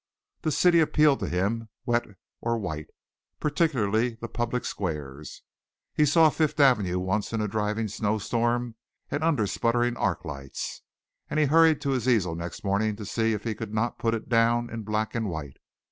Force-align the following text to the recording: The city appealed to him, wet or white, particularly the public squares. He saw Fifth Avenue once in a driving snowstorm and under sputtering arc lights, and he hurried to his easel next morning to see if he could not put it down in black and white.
The 0.41 0.51
city 0.51 0.79
appealed 0.79 1.19
to 1.19 1.29
him, 1.29 1.69
wet 1.85 2.07
or 2.39 2.57
white, 2.57 2.87
particularly 3.39 4.15
the 4.19 4.27
public 4.27 4.65
squares. 4.65 5.43
He 5.93 6.07
saw 6.07 6.31
Fifth 6.31 6.59
Avenue 6.59 6.97
once 6.97 7.33
in 7.33 7.39
a 7.39 7.47
driving 7.47 7.87
snowstorm 7.87 8.73
and 9.11 9.23
under 9.23 9.45
sputtering 9.45 9.95
arc 9.97 10.25
lights, 10.25 10.81
and 11.29 11.39
he 11.39 11.45
hurried 11.45 11.81
to 11.81 11.91
his 11.91 12.07
easel 12.09 12.33
next 12.33 12.63
morning 12.63 12.95
to 12.95 13.05
see 13.05 13.33
if 13.33 13.43
he 13.43 13.53
could 13.53 13.75
not 13.75 13.99
put 13.99 14.15
it 14.15 14.27
down 14.27 14.71
in 14.71 14.81
black 14.81 15.13
and 15.13 15.29
white. 15.29 15.57